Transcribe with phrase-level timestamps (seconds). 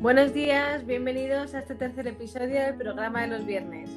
[0.00, 3.90] Buenos días, bienvenidos a este tercer episodio del programa de los viernes.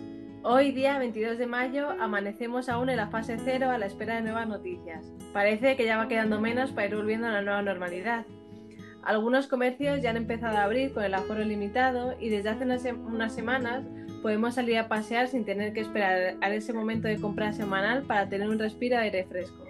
[0.44, 4.24] Hoy, día 22 de mayo, amanecemos aún en la fase cero a la espera de
[4.24, 5.14] nuevas noticias.
[5.32, 8.26] Parece que ya va quedando menos para ir volviendo a la nueva normalidad.
[9.02, 13.34] Algunos comercios ya han empezado a abrir con el aforo limitado y desde hace unas,
[13.34, 13.86] semanas
[14.22, 18.28] podemos salir a pasear sin tener que esperar a ese momento de compra semanal para
[18.28, 19.64] tener un respiro de aire fresco.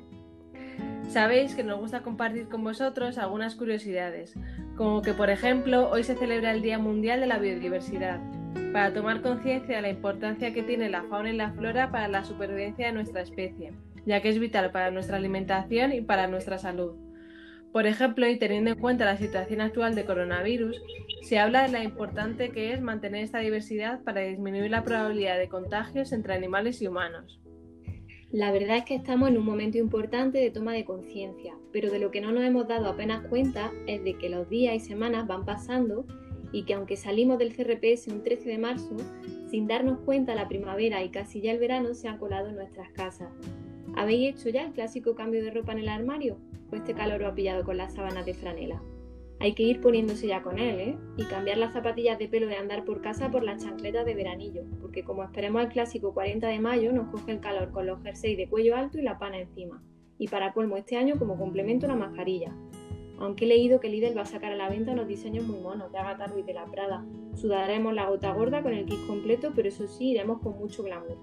[1.10, 4.34] Sabéis que nos gusta compartir con vosotros algunas curiosidades,
[4.78, 8.20] como que por ejemplo hoy se celebra el Día Mundial de la Biodiversidad,
[8.72, 12.24] para tomar conciencia de la importancia que tiene la fauna y la flora para la
[12.24, 13.74] supervivencia de nuestra especie,
[14.06, 16.96] ya que es vital para nuestra alimentación y para nuestra salud.
[17.72, 20.80] Por ejemplo, y teniendo en cuenta la situación actual de coronavirus,
[21.24, 25.50] se habla de la importante que es mantener esta diversidad para disminuir la probabilidad de
[25.50, 27.43] contagios entre animales y humanos.
[28.34, 32.00] La verdad es que estamos en un momento importante de toma de conciencia, pero de
[32.00, 35.28] lo que no nos hemos dado apenas cuenta es de que los días y semanas
[35.28, 36.08] van pasando
[36.52, 38.98] y que aunque salimos del CRPS un 13 de marzo,
[39.52, 42.92] sin darnos cuenta la primavera y casi ya el verano se han colado en nuestras
[42.92, 43.30] casas.
[43.96, 46.40] ¿Habéis hecho ya el clásico cambio de ropa en el armario?
[46.72, 48.82] Pues este calor lo ha pillado con las sábanas de franela.
[49.44, 50.98] Hay que ir poniéndose ya con él, ¿eh?
[51.18, 54.64] Y cambiar las zapatillas de pelo de andar por casa por las chancletas de veranillo,
[54.80, 58.38] porque como esperemos el clásico 40 de mayo, nos coge el calor con los jerseys
[58.38, 59.84] de cuello alto y la pana encima.
[60.18, 62.56] Y para colmo este año como complemento una mascarilla.
[63.20, 65.92] Aunque he leído que Lidl va a sacar a la venta unos diseños muy monos
[65.92, 67.06] de Agatha Ruiz de la Prada.
[67.34, 71.18] Sudaremos la gota gorda con el kit completo, pero eso sí, iremos con mucho glamour.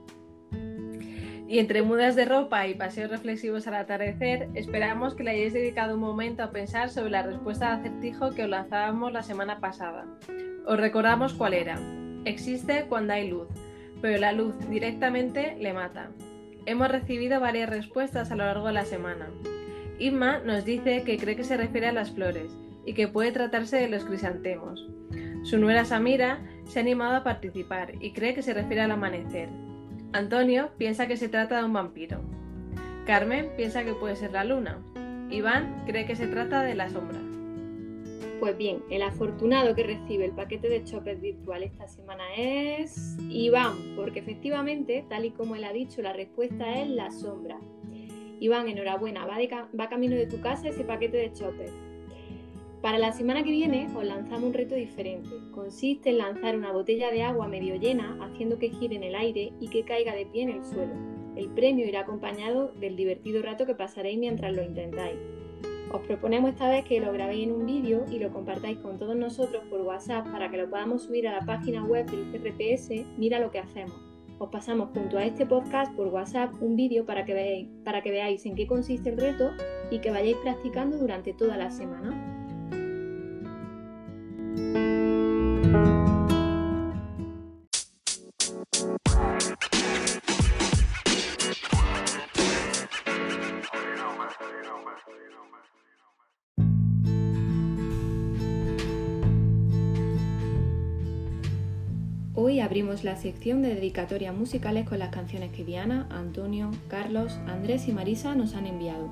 [1.50, 5.94] Y entre mudas de ropa y paseos reflexivos al atardecer, esperamos que le hayáis dedicado
[5.94, 10.06] un momento a pensar sobre la respuesta al acertijo que os lanzábamos la semana pasada.
[10.64, 11.76] Os recordamos cuál era.
[12.24, 13.48] Existe cuando hay luz,
[14.00, 16.12] pero la luz directamente le mata.
[16.66, 19.28] Hemos recibido varias respuestas a lo largo de la semana.
[19.98, 22.56] Inma nos dice que cree que se refiere a las flores
[22.86, 24.88] y que puede tratarse de los crisantemos.
[25.42, 29.48] Su nuera Samira se ha animado a participar y cree que se refiere al amanecer,
[30.12, 32.20] Antonio piensa que se trata de un vampiro.
[33.06, 34.82] Carmen piensa que puede ser la luna.
[35.30, 37.20] Iván cree que se trata de la sombra.
[38.40, 43.76] Pues bien, el afortunado que recibe el paquete de choppers virtual esta semana es Iván,
[43.94, 47.60] porque efectivamente, tal y como él ha dicho, la respuesta es la sombra.
[48.40, 49.36] Iván, enhorabuena, va,
[49.78, 51.72] va camino de tu casa ese paquete de choppers.
[52.82, 55.28] Para la semana que viene os lanzamos un reto diferente.
[55.50, 59.52] Consiste en lanzar una botella de agua medio llena haciendo que gire en el aire
[59.60, 60.94] y que caiga de pie en el suelo.
[61.36, 65.18] El premio irá acompañado del divertido rato que pasaréis mientras lo intentáis.
[65.92, 69.16] Os proponemos esta vez que lo grabéis en un vídeo y lo compartáis con todos
[69.16, 73.40] nosotros por WhatsApp para que lo podamos subir a la página web del CRPS Mira
[73.40, 74.00] lo que hacemos.
[74.38, 78.10] Os pasamos junto a este podcast por WhatsApp un vídeo para que veáis, para que
[78.10, 79.50] veáis en qué consiste el reto
[79.90, 82.39] y que vayáis practicando durante toda la semana.
[102.42, 107.86] Hoy abrimos la sección de dedicatorias musicales con las canciones que Diana, Antonio, Carlos, Andrés
[107.86, 109.08] y Marisa nos han enviado.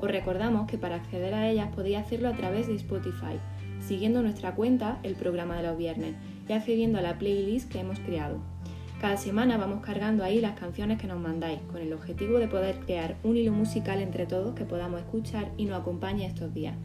[0.00, 3.38] Os recordamos que para acceder a ellas podéis hacerlo a través de Spotify,
[3.80, 6.14] siguiendo nuestra cuenta el programa de los viernes
[6.48, 8.38] y accediendo a la playlist que hemos creado.
[9.00, 12.80] Cada semana vamos cargando ahí las canciones que nos mandáis, con el objetivo de poder
[12.80, 16.76] crear un hilo musical entre todos que podamos escuchar y nos acompañe estos días.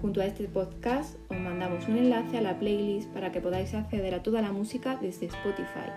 [0.00, 4.14] Junto a este podcast os mandamos un enlace a la playlist para que podáis acceder
[4.14, 5.90] a toda la música desde Spotify.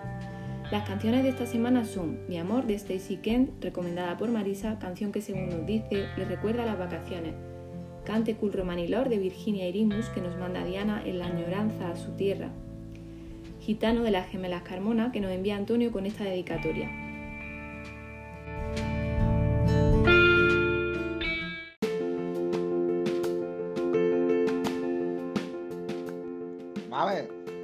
[0.72, 5.12] Las canciones de esta semana son Mi amor de Stacy Kent, recomendada por Marisa, canción
[5.12, 7.36] que según nos dice le recuerda las vacaciones.
[8.12, 12.12] Cante Cool Romanilor de Virginia Irimus que nos manda Diana en la añoranza a su
[12.18, 12.50] tierra.
[13.62, 16.90] Gitano de las gemelas Carmona que nos envía Antonio con esta dedicatoria.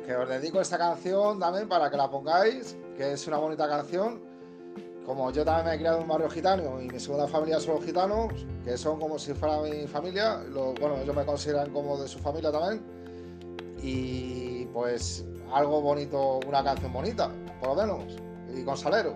[0.05, 4.21] que os dedico esta canción también para que la pongáis, que es una bonita canción.
[5.07, 7.75] Como yo también me he criado en un barrio gitano y mi segunda familia son
[7.75, 12.09] los gitanos, que son como si fuera mi familia, bueno, ellos me consideran como de
[12.09, 12.83] su familia también.
[13.81, 17.31] Y pues algo bonito, una canción bonita,
[17.61, 18.17] por lo menos,
[18.53, 19.15] y con salero.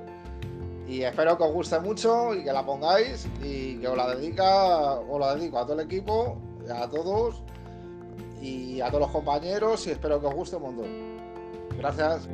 [0.88, 4.94] Y espero que os guste mucho y que la pongáis y que os la dedica,
[4.94, 6.38] os la dedico a todo el equipo,
[6.74, 7.44] a todos
[8.42, 10.88] y a todos los compañeros y espero que os guste un montón.
[11.78, 12.30] Gracias.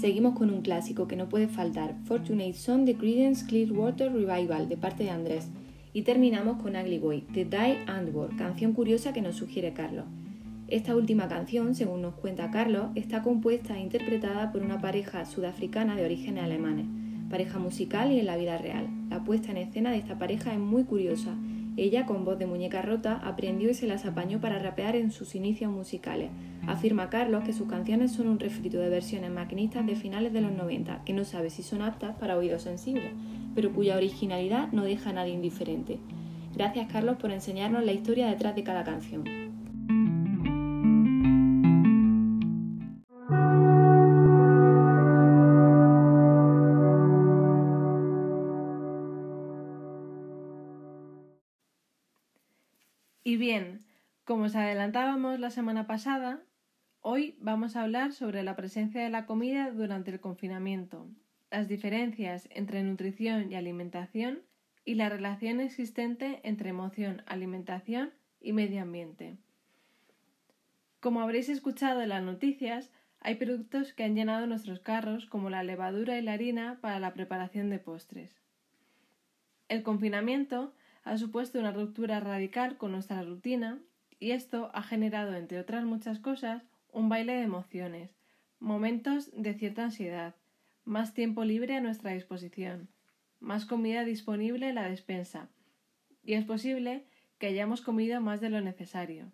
[0.00, 4.78] Seguimos con un clásico que no puede faltar, Fortunate Son de Creedence Clearwater Revival de
[4.78, 5.50] parte de Andrés.
[5.92, 10.06] Y terminamos con Ugly Boy de Die Antwoord, canción curiosa que nos sugiere Carlos.
[10.68, 15.96] Esta última canción, según nos cuenta Carlos, está compuesta e interpretada por una pareja sudafricana
[15.96, 16.86] de orígenes alemanes,
[17.28, 18.88] pareja musical y en la vida real.
[19.10, 21.36] La puesta en escena de esta pareja es muy curiosa.
[21.80, 25.34] Ella, con voz de muñeca rota, aprendió y se las apañó para rapear en sus
[25.34, 26.28] inicios musicales.
[26.66, 30.52] Afirma Carlos que sus canciones son un refrito de versiones maquinistas de finales de los
[30.52, 33.12] 90, que no sabe si son aptas para oídos sensibles,
[33.54, 35.98] pero cuya originalidad no deja a nadie indiferente.
[36.54, 39.49] Gracias Carlos por enseñarnos la historia detrás de cada canción.
[53.40, 53.86] Bien,
[54.24, 56.42] como os adelantábamos la semana pasada,
[57.00, 61.08] hoy vamos a hablar sobre la presencia de la comida durante el confinamiento,
[61.50, 64.42] las diferencias entre nutrición y alimentación
[64.84, 69.38] y la relación existente entre emoción, alimentación y medio ambiente.
[71.00, 75.62] Como habréis escuchado en las noticias, hay productos que han llenado nuestros carros como la
[75.62, 78.38] levadura y la harina para la preparación de postres.
[79.68, 80.74] El confinamiento
[81.10, 83.80] ha supuesto una ruptura radical con nuestra rutina
[84.20, 86.62] y esto ha generado, entre otras muchas cosas,
[86.92, 88.14] un baile de emociones,
[88.60, 90.36] momentos de cierta ansiedad,
[90.84, 92.90] más tiempo libre a nuestra disposición,
[93.40, 95.48] más comida disponible en la despensa,
[96.22, 97.08] y es posible
[97.38, 99.32] que hayamos comido más de lo necesario.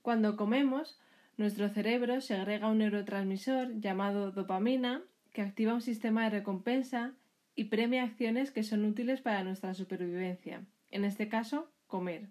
[0.00, 1.00] Cuando comemos,
[1.38, 7.14] nuestro cerebro segrega un neurotransmisor llamado dopamina que activa un sistema de recompensa
[7.54, 12.28] y premia acciones que son útiles para nuestra supervivencia, en este caso, comer.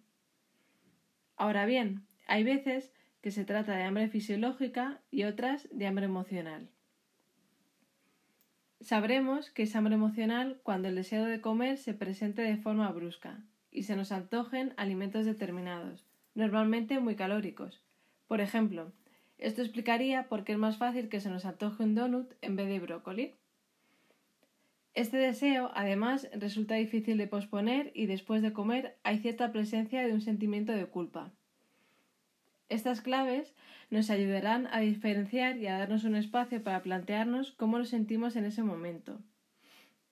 [1.36, 6.70] Ahora bien, hay veces que se trata de hambre fisiológica y otras de hambre emocional.
[8.82, 13.44] Sabremos que es hambre emocional cuando el deseo de comer se presente de forma brusca
[13.72, 17.84] y se nos antojen alimentos determinados, normalmente muy calóricos.
[18.28, 18.94] Por ejemplo,
[19.38, 22.68] esto explicaría por qué es más fácil que se nos antoje un donut en vez
[22.68, 23.36] de brócoli.
[24.94, 30.14] Este deseo, además, resulta difícil de posponer y después de comer hay cierta presencia de
[30.14, 31.32] un sentimiento de culpa.
[32.70, 33.56] Estas claves
[33.90, 38.46] nos ayudarán a diferenciar y a darnos un espacio para plantearnos cómo nos sentimos en
[38.46, 39.20] ese momento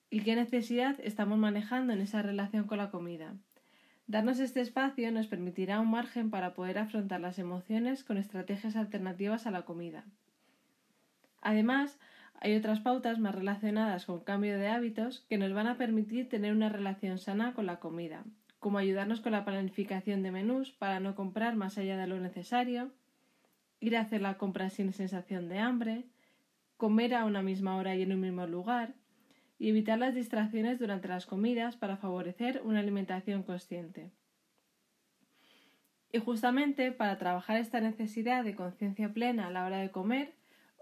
[0.09, 3.35] y qué necesidad estamos manejando en esa relación con la comida.
[4.07, 9.47] Darnos este espacio nos permitirá un margen para poder afrontar las emociones con estrategias alternativas
[9.47, 10.05] a la comida.
[11.41, 11.99] Además,
[12.39, 16.53] hay otras pautas más relacionadas con cambio de hábitos que nos van a permitir tener
[16.53, 18.23] una relación sana con la comida,
[18.59, 22.91] como ayudarnos con la planificación de menús para no comprar más allá de lo necesario,
[23.79, 26.05] ir a hacer la compra sin sensación de hambre,
[26.77, 28.93] comer a una misma hora y en un mismo lugar,
[29.59, 34.11] y evitar las distracciones durante las comidas para favorecer una alimentación consciente.
[36.11, 40.33] Y justamente para trabajar esta necesidad de conciencia plena a la hora de comer,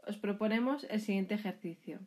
[0.08, 2.00] os proponemos el siguiente ejercicio.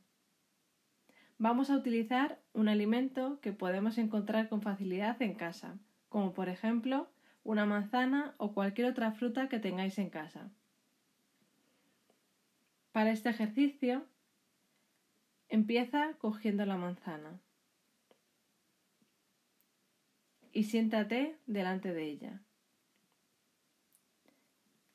[1.39, 5.79] Vamos a utilizar un alimento que podemos encontrar con facilidad en casa,
[6.09, 7.09] como por ejemplo
[7.45, 10.51] una manzana o cualquier otra fruta que tengáis en casa.
[12.93, 14.05] Para este ejercicio,
[15.49, 17.41] empieza cogiendo la manzana
[20.53, 22.43] y siéntate delante de ella.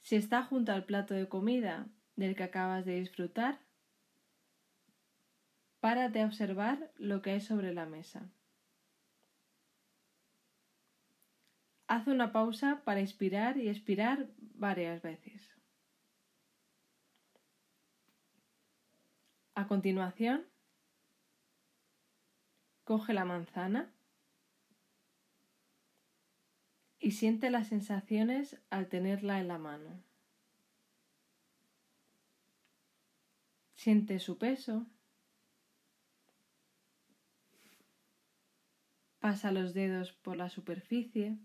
[0.01, 3.59] Si está junto al plato de comida del que acabas de disfrutar,
[5.79, 8.29] párate a observar lo que hay sobre la mesa.
[11.87, 15.53] Haz una pausa para inspirar y expirar varias veces.
[19.55, 20.47] A continuación,
[22.83, 23.93] coge la manzana
[26.99, 30.01] y siente las sensaciones al tenerla en la mano.
[33.83, 34.85] Siente su peso.
[39.19, 41.37] Pasa los dedos por la superficie.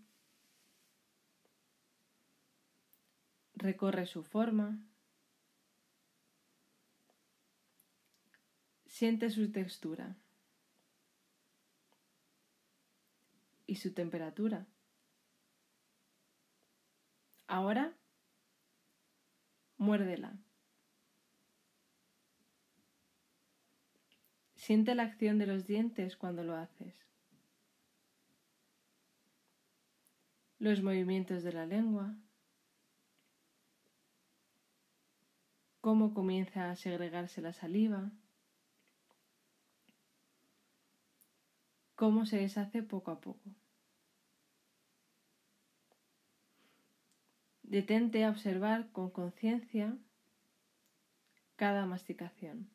[3.55, 4.79] Recorre su forma.
[8.85, 10.15] Siente su textura
[13.67, 14.65] y su temperatura.
[17.47, 17.97] Ahora,
[19.75, 20.39] muérdela.
[24.69, 26.93] Siente la acción de los dientes cuando lo haces.
[30.59, 32.15] Los movimientos de la lengua.
[35.81, 38.11] cómo comienza a segregarse la saliva,
[41.95, 43.49] cómo se deshace poco a poco.
[47.63, 49.97] Detente a observar con conciencia
[51.55, 52.69] cada masticación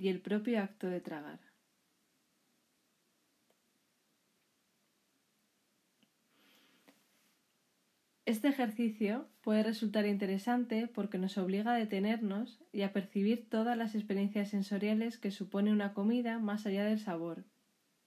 [0.00, 1.40] y el propio acto de tragar.
[8.24, 13.94] Este ejercicio puede resultar interesante porque nos obliga a detenernos y a percibir todas las
[13.94, 17.44] experiencias sensoriales que supone una comida más allá del sabor,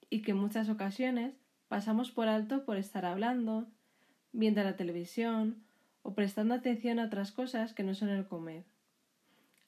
[0.10, 1.36] y que en muchas ocasiones
[1.68, 3.68] pasamos por alto por estar hablando,
[4.32, 5.64] viendo la televisión
[6.02, 8.73] o prestando atención a otras cosas que no son el comer.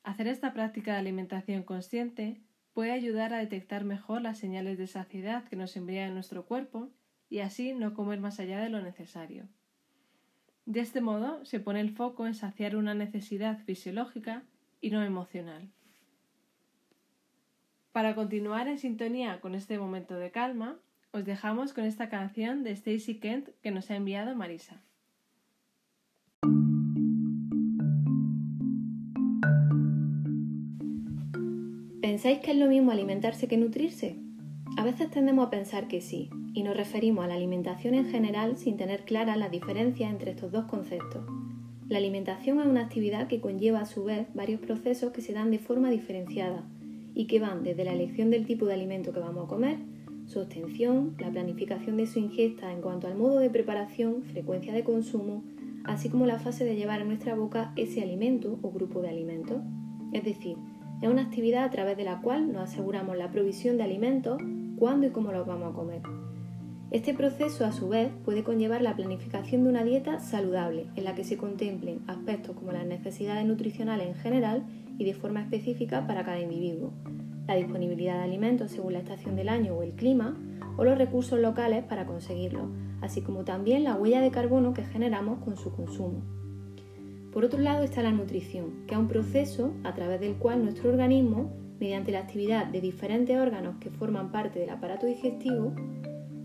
[0.05, 2.39] Hacer esta práctica de alimentación consciente
[2.73, 6.91] puede ayudar a detectar mejor las señales de saciedad que nos envía en nuestro cuerpo
[7.27, 9.47] y así no comer más allá de lo necesario.
[10.67, 14.43] De este modo se pone el foco en saciar una necesidad fisiológica
[14.79, 15.71] y no emocional.
[17.91, 20.77] Para continuar en sintonía con este momento de calma,
[21.13, 24.84] os dejamos con esta canción de Stacy Kent que nos ha enviado Marisa.
[32.15, 34.15] ¿Pensáis que es lo mismo alimentarse que nutrirse?
[34.77, 38.55] A veces tendemos a pensar que sí, y nos referimos a la alimentación en general
[38.55, 41.25] sin tener clara la diferencia entre estos dos conceptos.
[41.89, 45.51] La alimentación es una actividad que conlleva a su vez varios procesos que se dan
[45.51, 46.63] de forma diferenciada
[47.13, 49.79] y que van desde la elección del tipo de alimento que vamos a comer,
[50.25, 54.85] su obtención, la planificación de su ingesta en cuanto al modo de preparación, frecuencia de
[54.85, 55.43] consumo,
[55.83, 59.61] así como la fase de llevar a nuestra boca ese alimento o grupo de alimentos.
[60.13, 60.55] Es decir,
[61.01, 64.41] es una actividad a través de la cual nos aseguramos la provisión de alimentos
[64.77, 66.01] cuándo y cómo los vamos a comer.
[66.91, 71.15] Este proceso, a su vez, puede conllevar la planificación de una dieta saludable, en la
[71.15, 74.63] que se contemplen aspectos como las necesidades nutricionales en general
[74.97, 76.93] y de forma específica para cada individuo,
[77.47, 80.37] la disponibilidad de alimentos según la estación del año o el clima,
[80.77, 82.69] o los recursos locales para conseguirlo,
[83.01, 86.21] así como también la huella de carbono que generamos con su consumo.
[87.35, 90.89] Por otro lado está la nutrición, que es un proceso a través del cual nuestro
[90.89, 91.51] organismo
[91.81, 95.73] mediante la actividad de diferentes órganos que forman parte del aparato digestivo,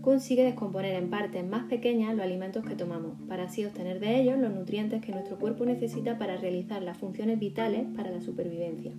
[0.01, 4.37] consigue descomponer en partes más pequeñas los alimentos que tomamos, para así obtener de ellos
[4.37, 8.91] los nutrientes que nuestro cuerpo necesita para realizar las funciones vitales para la supervivencia.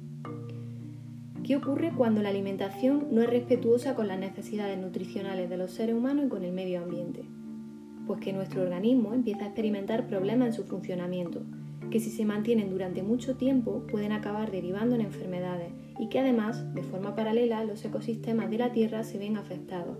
[1.44, 5.94] ¿Qué ocurre cuando la alimentación no es respetuosa con las necesidades nutricionales de los seres
[5.94, 7.22] humanos y con el medio ambiente?
[8.06, 11.42] Pues que nuestro organismo empieza a experimentar problemas en su funcionamiento,
[11.92, 16.74] que si se mantienen durante mucho tiempo pueden acabar derivando en enfermedades y que además,
[16.74, 19.98] de forma paralela, los ecosistemas de la Tierra se ven afectados.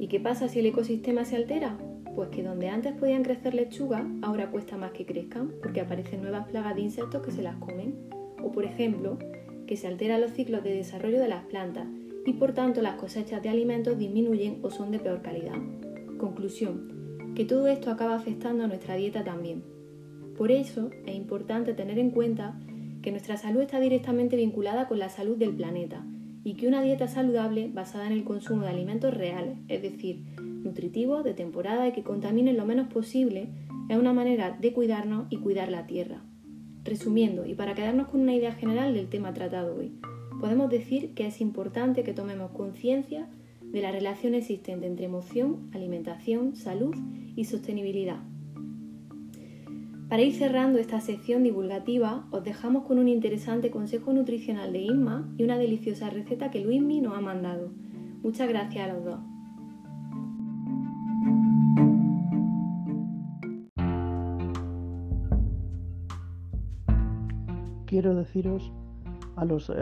[0.00, 1.76] ¿Y qué pasa si el ecosistema se altera?
[2.14, 6.48] Pues que donde antes podían crecer lechugas, ahora cuesta más que crezcan porque aparecen nuevas
[6.48, 7.94] plagas de insectos que se las comen.
[8.42, 9.18] O por ejemplo,
[9.66, 11.86] que se alteran los ciclos de desarrollo de las plantas
[12.24, 15.58] y por tanto las cosechas de alimentos disminuyen o son de peor calidad.
[16.16, 19.77] Conclusión, que todo esto acaba afectando a nuestra dieta también.
[20.38, 22.56] Por eso es importante tener en cuenta
[23.02, 26.06] que nuestra salud está directamente vinculada con la salud del planeta
[26.44, 31.24] y que una dieta saludable basada en el consumo de alimentos reales, es decir, nutritivos,
[31.24, 33.48] de temporada y que contaminen lo menos posible,
[33.88, 36.22] es una manera de cuidarnos y cuidar la tierra.
[36.84, 39.98] Resumiendo, y para quedarnos con una idea general del tema tratado hoy,
[40.40, 43.28] podemos decir que es importante que tomemos conciencia
[43.60, 46.94] de la relación existente entre emoción, alimentación, salud
[47.34, 48.20] y sostenibilidad
[50.08, 55.28] para ir cerrando esta sección divulgativa, os dejamos con un interesante consejo nutricional de Inma
[55.36, 57.70] y una deliciosa receta que Luismi nos ha mandado.
[58.22, 59.20] Muchas gracias a los dos.
[67.84, 68.72] Quiero deciros
[69.36, 69.74] a los, eh,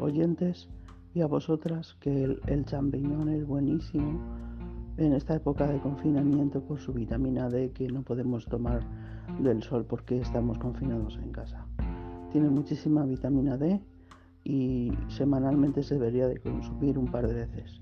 [0.00, 0.68] oyentes
[1.14, 4.20] y a vosotras que el, el champiñón es buenísimo
[4.96, 8.82] en esta época de confinamiento por su vitamina D que no podemos tomar
[9.38, 11.66] del sol porque estamos confinados en casa.
[12.32, 13.80] Tiene muchísima vitamina D
[14.44, 17.80] y semanalmente se debería de consumir un par de veces.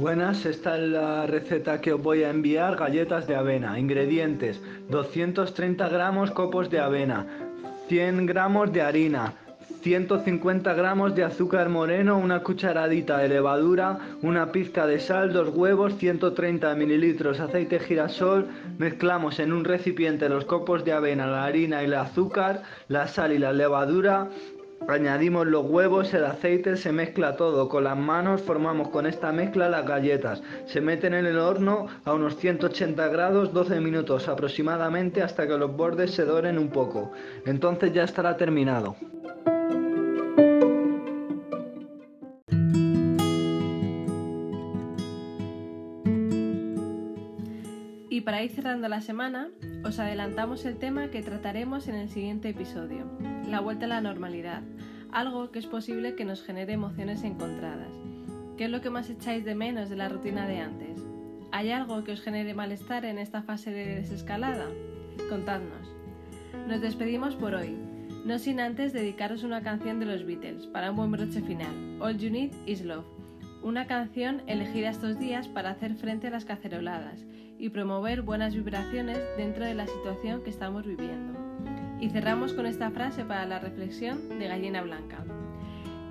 [0.00, 3.78] Buenas, esta es la receta que os voy a enviar, galletas de avena.
[3.78, 7.26] Ingredientes, 230 gramos copos de avena,
[7.88, 9.34] 100 gramos de harina,
[9.82, 15.96] 150 gramos de azúcar moreno, una cucharadita de levadura, una pizca de sal, dos huevos,
[15.96, 18.48] 130 mililitros aceite girasol,
[18.78, 23.32] mezclamos en un recipiente los copos de avena, la harina y el azúcar, la sal
[23.32, 24.28] y la levadura,
[24.88, 27.68] Añadimos los huevos, el aceite, se mezcla todo.
[27.68, 30.42] Con las manos formamos con esta mezcla las galletas.
[30.66, 35.76] Se meten en el horno a unos 180 grados 12 minutos aproximadamente hasta que los
[35.76, 37.12] bordes se doren un poco.
[37.44, 38.96] Entonces ya estará terminado.
[48.30, 49.48] Para ir cerrando la semana,
[49.84, 53.10] os adelantamos el tema que trataremos en el siguiente episodio,
[53.48, 54.62] la vuelta a la normalidad,
[55.10, 57.92] algo que es posible que nos genere emociones encontradas.
[58.56, 61.04] ¿Qué es lo que más echáis de menos de la rutina de antes?
[61.50, 64.68] ¿Hay algo que os genere malestar en esta fase de desescalada?
[65.28, 65.92] Contadnos.
[66.68, 67.76] Nos despedimos por hoy,
[68.24, 72.16] no sin antes dedicaros una canción de los Beatles para un buen broche final, All
[72.16, 73.06] You Need Is Love,
[73.64, 77.26] una canción elegida estos días para hacer frente a las caceroladas
[77.60, 81.38] y promover buenas vibraciones dentro de la situación que estamos viviendo.
[82.00, 85.26] Y cerramos con esta frase para la reflexión de Gallina Blanca.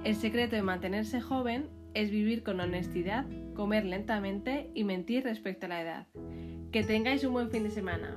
[0.04, 3.26] El secreto de mantenerse joven es vivir con honestidad,
[3.56, 6.08] comer lentamente y mentir respecto a la edad.
[6.72, 8.16] Que tengáis un buen fin de semana.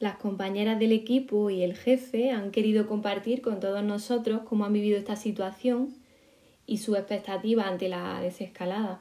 [0.00, 4.72] Las compañeras del equipo y el jefe han querido compartir con todos nosotros cómo han
[4.72, 5.99] vivido esta situación
[6.70, 9.00] y su expectativa ante la desescalada.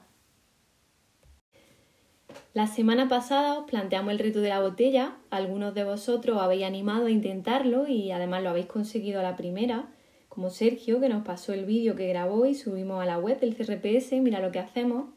[2.56, 7.06] La semana pasada os planteamos el reto de la botella, algunos de vosotros habéis animado
[7.06, 9.88] a intentarlo y además lo habéis conseguido a la primera,
[10.30, 13.56] como Sergio que nos pasó el vídeo que grabó y subimos a la web del
[13.56, 15.10] CRPS, mira lo que hacemos,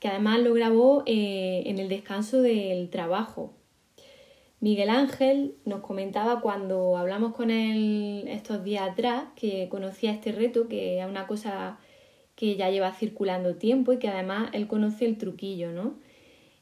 [0.00, 3.54] que además lo grabó eh, en el descanso del trabajo.
[4.60, 10.66] Miguel Ángel nos comentaba cuando hablamos con él estos días atrás que conocía este reto,
[10.66, 11.78] que es una cosa
[12.34, 15.94] que ya lleva circulando tiempo y que además él conoce el truquillo, ¿no?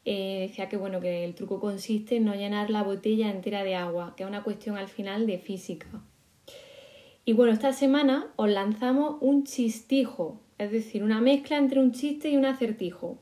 [0.04, 3.74] Eh, decía que bueno, que el truco consiste en no llenar la botella entera de
[3.74, 5.88] agua, que es una cuestión al final de física.
[7.24, 12.28] Y bueno, esta semana os lanzamos un chistijo, es decir, una mezcla entre un chiste
[12.28, 13.18] y un acertijo.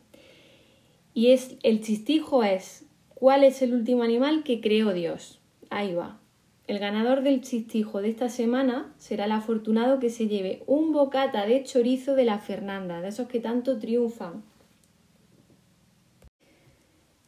[1.15, 2.85] Y es, el chistijo es
[3.25, 5.41] ¿Cuál es el último animal que creó Dios?
[5.71, 6.21] Ahí va.
[6.67, 11.47] El ganador del chistijo de esta semana será el afortunado que se lleve un bocata
[11.47, 14.43] de chorizo de la Fernanda, de esos que tanto triunfan.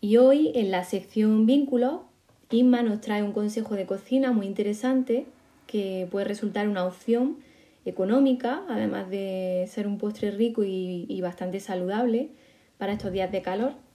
[0.02, 2.02] Y hoy, en la sección vínculos,
[2.50, 5.24] Inma nos trae un consejo de cocina muy interesante
[5.66, 7.38] que puede resultar una opción
[7.86, 12.32] económica, además de ser un postre rico y, y bastante saludable
[12.76, 13.85] para estos días de calor.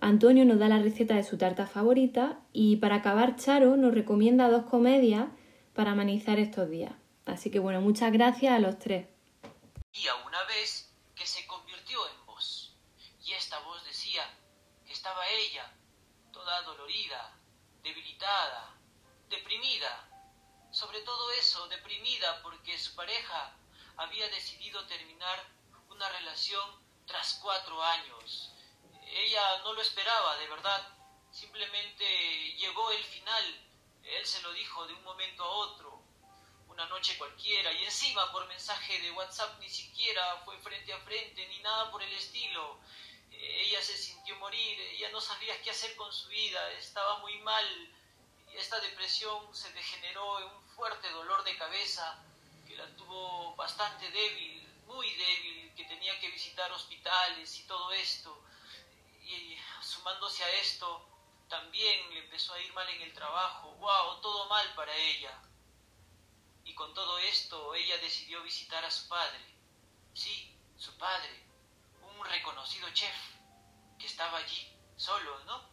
[0.00, 4.48] Antonio nos da la receta de su tarta favorita y para acabar Charo nos recomienda
[4.48, 5.26] dos comedias
[5.74, 6.92] para amenizar estos días.
[7.26, 9.08] Así que bueno, muchas gracias a los tres.
[9.92, 12.76] Y a una vez que se convirtió en voz.
[13.24, 14.22] Y esta voz decía
[14.86, 15.68] que estaba ella,
[16.32, 17.36] toda dolorida,
[17.82, 18.78] debilitada,
[19.28, 20.08] deprimida.
[20.70, 23.56] Sobre todo eso, deprimida porque su pareja
[23.96, 25.38] había decidido terminar
[25.90, 26.62] una relación
[27.04, 28.54] tras cuatro años
[29.12, 30.94] ella no lo esperaba, de verdad.
[31.30, 32.04] Simplemente
[32.56, 33.68] llegó el final.
[34.02, 36.02] Él se lo dijo de un momento a otro,
[36.68, 41.46] una noche cualquiera, y encima por mensaje de WhatsApp ni siquiera fue frente a frente,
[41.48, 42.78] ni nada por el estilo.
[43.30, 47.94] Ella se sintió morir, ella no sabía qué hacer con su vida, estaba muy mal,
[48.50, 52.24] y esta depresión se degeneró en un fuerte dolor de cabeza
[52.66, 58.47] que la tuvo bastante débil, muy débil, que tenía que visitar hospitales y todo esto
[59.28, 61.06] y sumándose a esto,
[61.48, 63.72] también le empezó a ir mal en el trabajo.
[63.72, 64.20] ¡Wow!
[64.20, 65.38] Todo mal para ella.
[66.64, 69.40] Y con todo esto, ella decidió visitar a su padre.
[70.14, 71.44] Sí, su padre,
[72.02, 73.16] un reconocido chef,
[73.98, 75.68] que estaba allí, solo, ¿no?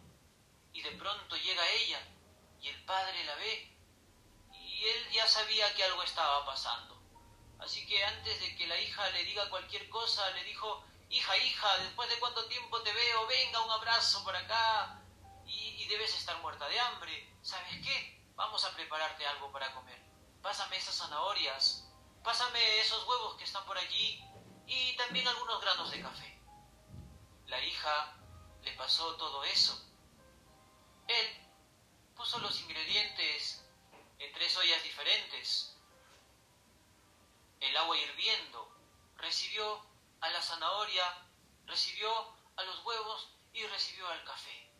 [0.73, 2.01] Y de pronto llega ella,
[2.61, 3.77] y el padre la ve,
[4.53, 7.01] y él ya sabía que algo estaba pasando.
[7.59, 11.77] Así que antes de que la hija le diga cualquier cosa, le dijo, hija, hija,
[11.79, 15.01] después de cuánto tiempo te veo, venga, un abrazo por acá.
[15.45, 17.37] Y, debes estar muerta de hambre.
[17.41, 18.21] ¿Sabes qué?
[18.35, 20.01] Vamos a prepararte algo para comer.
[20.41, 21.87] Pásame esas zanahorias,
[22.23, 24.23] pásame esos huevos que están por allí
[24.65, 26.41] y también algunos granos de café.
[27.45, 28.17] La hija
[28.63, 29.79] le pasó todo eso.
[31.07, 31.47] Él
[32.15, 33.63] puso los ingredientes
[34.19, 35.77] en tres ollas diferentes.
[37.59, 38.75] El agua hirviendo
[39.17, 39.85] recibió
[40.25, 41.05] a la zanahoria,
[41.65, 42.11] recibió
[42.57, 44.71] a los huevos y recibió al café.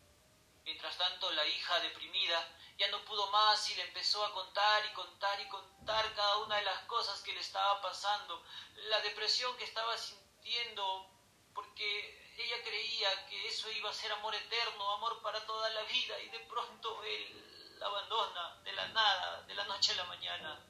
[0.64, 4.92] Mientras tanto, la hija deprimida ya no pudo más y le empezó a contar y
[4.92, 8.44] contar y contar cada una de las cosas que le estaba pasando,
[8.88, 11.08] la depresión que estaba sintiendo,
[11.54, 16.18] porque ella creía que eso iba a ser amor eterno, amor para toda la vida,
[16.20, 20.60] y de pronto él abandona de la nada, de la noche a la mañana,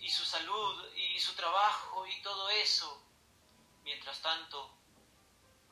[0.00, 3.11] y su salud, y su trabajo, y todo eso.
[3.82, 4.78] Mientras tanto,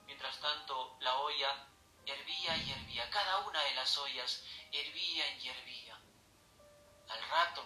[0.06, 1.68] mientras tanto, la olla
[2.06, 6.00] hervía y hervía, cada una de las ollas hervía y hervía.
[7.08, 7.64] Al rato,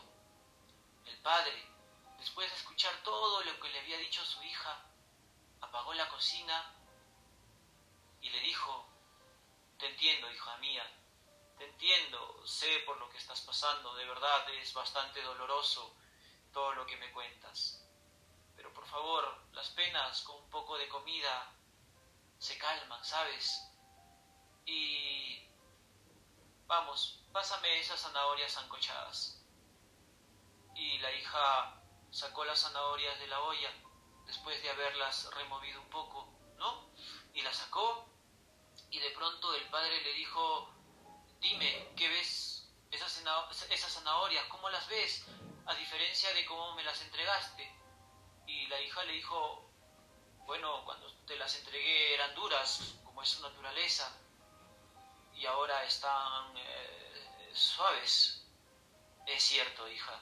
[1.06, 1.70] el padre,
[2.18, 4.84] después de escuchar todo lo que le había dicho su hija,
[5.60, 6.74] apagó la cocina
[8.20, 8.88] y le dijo,
[9.78, 10.84] te entiendo, hija mía,
[11.58, 15.94] te entiendo, sé por lo que estás pasando, de verdad es bastante doloroso
[16.52, 17.83] todo lo que me cuentas.
[18.94, 21.52] Favor, las penas con un poco de comida
[22.38, 23.60] se calman, ¿sabes?
[24.66, 25.50] Y...
[26.68, 29.42] Vamos, pásame esas zanahorias ancochadas.
[30.76, 33.72] Y la hija sacó las zanahorias de la olla
[34.26, 36.88] después de haberlas removido un poco, ¿no?
[37.32, 38.06] Y las sacó
[38.90, 40.72] y de pronto el padre le dijo,
[41.40, 42.72] dime, ¿qué ves?
[42.92, 43.24] Esas,
[43.70, 45.26] esas zanahorias, ¿cómo las ves?
[45.66, 47.83] A diferencia de cómo me las entregaste.
[48.74, 49.70] La hija le dijo,
[50.46, 54.12] bueno, cuando te las entregué eran duras, como es su naturaleza,
[55.32, 58.44] y ahora están eh, suaves.
[59.28, 60.20] Es cierto, hija.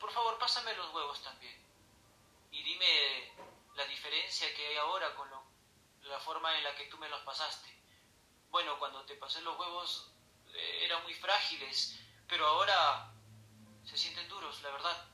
[0.00, 1.56] Por favor, pásame los huevos también.
[2.50, 3.32] Y dime
[3.76, 5.44] la diferencia que hay ahora con lo
[6.02, 7.72] la forma en la que tú me los pasaste.
[8.50, 10.10] Bueno, cuando te pasé los huevos
[10.48, 13.12] eh, eran muy frágiles, pero ahora
[13.84, 15.08] se sienten duros, la verdad.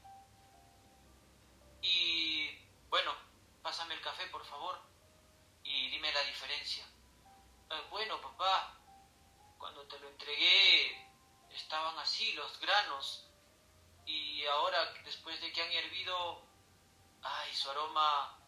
[1.83, 2.20] Y
[2.91, 3.15] bueno,
[3.63, 4.79] pásame el café, por favor,
[5.63, 6.85] y dime la diferencia.
[7.71, 8.77] Eh, bueno, papá,
[9.59, 11.09] cuando te lo entregué
[11.51, 13.27] estaban así los granos
[14.07, 16.43] y ahora después de que han hervido,
[17.23, 18.39] ay, su aroma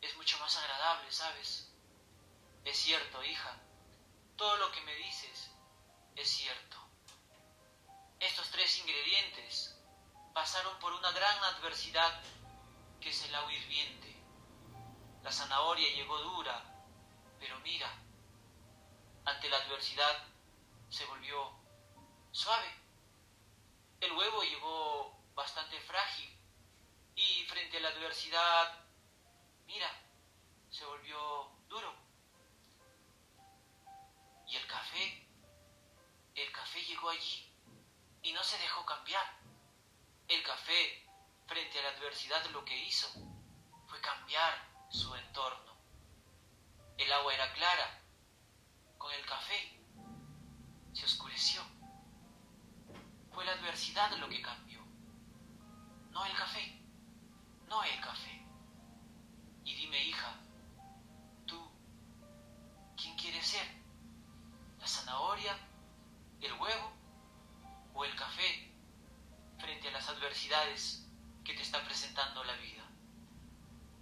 [0.00, 1.72] es mucho más agradable, ¿sabes?
[2.64, 3.58] Es cierto, hija.
[4.36, 5.50] Todo lo que me dices
[6.14, 6.76] es cierto.
[8.20, 9.76] Estos tres ingredientes
[10.32, 12.22] pasaron por una gran adversidad
[13.02, 14.14] que es el agua hirviente.
[15.22, 16.62] La zanahoria llegó dura,
[17.40, 17.92] pero mira,
[19.24, 20.28] ante la adversidad
[20.88, 21.52] se volvió
[22.30, 22.68] suave.
[24.00, 26.30] El huevo llegó bastante frágil
[27.16, 28.84] y frente a la adversidad,
[29.66, 29.90] mira,
[30.70, 31.94] se volvió duro.
[34.46, 35.28] Y el café,
[36.34, 37.52] el café llegó allí
[38.22, 39.24] y no se dejó cambiar.
[40.28, 41.01] El café,
[42.02, 43.08] adversidad, lo que hizo
[43.86, 44.52] fue cambiar
[44.90, 45.72] su entorno.
[46.98, 48.00] El agua era clara.
[48.98, 49.80] Con el café
[50.92, 51.62] se oscureció.
[53.32, 54.80] Fue la adversidad lo que cambió.
[56.10, 56.80] No el café.
[57.68, 58.46] No el café.
[59.64, 60.34] Y dime, hija,
[61.46, 61.70] ¿tú
[62.96, 63.82] quién quieres ser?
[64.80, 65.56] la zanahoria,
[66.40, 66.92] el huevo
[67.94, 68.74] o el café
[69.60, 71.01] frente a las adversidades
[71.44, 72.82] que te está presentando la vida.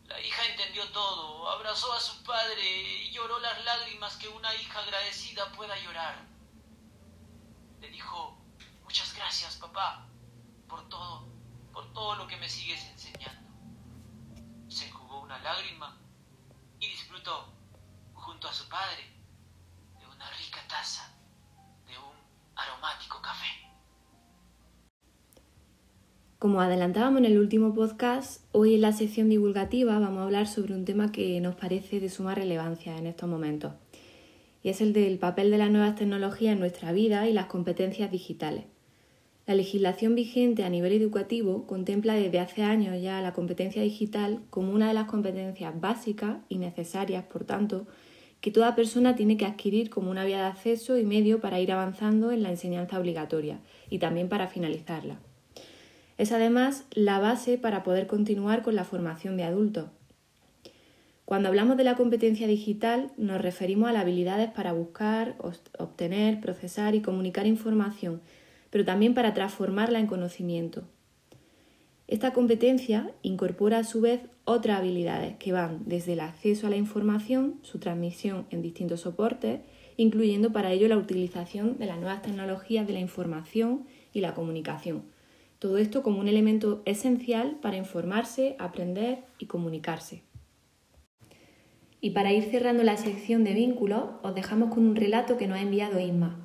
[0.05, 4.81] La hija entendió todo, abrazó a su padre y lloró las lágrimas que una hija
[4.81, 6.24] agradecida pueda llorar.
[7.81, 8.37] Le dijo,
[8.83, 10.07] muchas gracias papá
[10.68, 11.29] por todo,
[11.72, 13.50] por todo lo que me sigues enseñando.
[14.68, 15.96] Se enjugó una lágrima
[16.81, 17.55] y disfrutó
[18.14, 19.20] junto a su padre
[20.20, 21.11] una rica taza
[21.87, 22.14] de un
[22.55, 23.60] aromático café.
[26.40, 30.72] Como adelantábamos en el último podcast, hoy en la sección divulgativa vamos a hablar sobre
[30.72, 33.74] un tema que nos parece de suma relevancia en estos momentos,
[34.62, 38.11] y es el del papel de las nuevas tecnologías en nuestra vida y las competencias
[38.11, 38.64] digitales.
[39.46, 44.72] La legislación vigente a nivel educativo contempla desde hace años ya la competencia digital como
[44.72, 47.87] una de las competencias básicas y necesarias, por tanto,
[48.40, 51.70] que toda persona tiene que adquirir como una vía de acceso y medio para ir
[51.70, 55.20] avanzando en la enseñanza obligatoria y también para finalizarla.
[56.20, 59.87] Es además la base para poder continuar con la formación de adultos.
[61.24, 65.37] Cuando hablamos de la competencia digital nos referimos a las habilidades para buscar,
[65.78, 68.20] obtener, procesar y comunicar información,
[68.68, 70.83] pero también para transformarla en conocimiento.
[72.06, 76.76] Esta competencia incorpora a su vez otras habilidades que van desde el acceso a la
[76.76, 79.61] información, su transmisión en distintos soportes,
[79.96, 85.18] incluyendo para ello la utilización de las nuevas tecnologías de la información y la comunicación.
[85.61, 90.23] Todo esto como un elemento esencial para informarse, aprender y comunicarse.
[92.01, 95.59] Y para ir cerrando la sección de vínculos, os dejamos con un relato que nos
[95.59, 96.40] ha enviado Isma.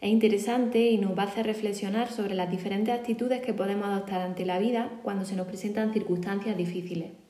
[0.00, 4.20] Es interesante y nos va a hacer reflexionar sobre las diferentes actitudes que podemos adoptar
[4.20, 7.21] ante la vida cuando se nos presentan circunstancias difíciles.